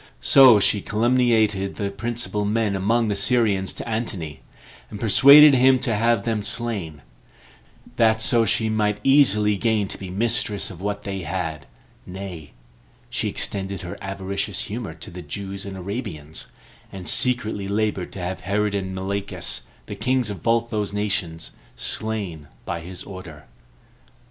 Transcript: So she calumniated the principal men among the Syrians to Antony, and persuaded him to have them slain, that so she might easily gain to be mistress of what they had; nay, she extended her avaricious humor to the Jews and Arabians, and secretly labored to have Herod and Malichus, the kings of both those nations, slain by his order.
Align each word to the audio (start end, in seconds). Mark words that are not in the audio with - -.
So 0.23 0.59
she 0.59 0.81
calumniated 0.81 1.75
the 1.75 1.91
principal 1.91 2.43
men 2.43 2.75
among 2.75 3.07
the 3.07 3.15
Syrians 3.15 3.71
to 3.73 3.87
Antony, 3.87 4.41
and 4.89 4.99
persuaded 4.99 5.53
him 5.53 5.77
to 5.77 5.93
have 5.95 6.23
them 6.25 6.41
slain, 6.41 7.03
that 7.97 8.19
so 8.19 8.43
she 8.43 8.67
might 8.67 8.99
easily 9.03 9.57
gain 9.57 9.87
to 9.89 9.99
be 9.99 10.09
mistress 10.09 10.71
of 10.71 10.81
what 10.81 11.03
they 11.03 11.21
had; 11.21 11.67
nay, 12.07 12.49
she 13.11 13.29
extended 13.29 13.83
her 13.83 13.95
avaricious 14.01 14.61
humor 14.61 14.95
to 14.95 15.11
the 15.11 15.21
Jews 15.21 15.67
and 15.67 15.77
Arabians, 15.77 16.47
and 16.91 17.07
secretly 17.07 17.67
labored 17.67 18.11
to 18.13 18.19
have 18.21 18.39
Herod 18.41 18.73
and 18.73 18.95
Malichus, 18.95 19.67
the 19.85 19.93
kings 19.93 20.31
of 20.31 20.41
both 20.41 20.71
those 20.71 20.91
nations, 20.93 21.51
slain 21.75 22.47
by 22.65 22.79
his 22.81 23.03
order. 23.03 23.45